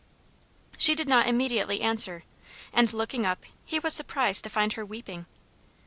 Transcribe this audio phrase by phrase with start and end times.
[0.79, 2.23] She did not immediately answer;
[2.73, 5.27] and looking up, he was surprised to find her weeping.